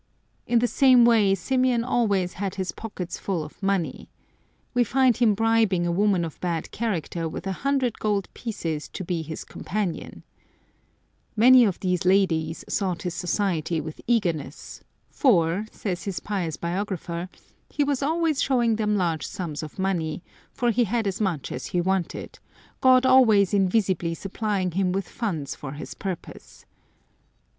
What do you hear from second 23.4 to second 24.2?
invisibly